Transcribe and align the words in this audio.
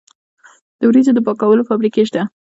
د 0.79 0.81
وریجو 0.89 1.11
د 1.15 1.19
پاکولو 1.27 1.67
فابریکې 1.69 2.03
شته. 2.09 2.21